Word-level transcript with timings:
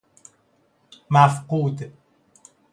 مفقود 1.11 1.91